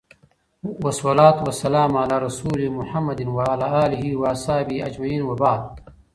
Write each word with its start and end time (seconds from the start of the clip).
والصلوة 0.83 1.43
والسلام 1.43 1.97
على 1.97 2.17
رسوله 2.17 2.69
محمد 2.69 3.21
وعلى 3.27 3.85
اله 3.85 4.15
واصحابه 4.15 4.85
اجمعين 4.85 5.21
وبعد 5.21 5.79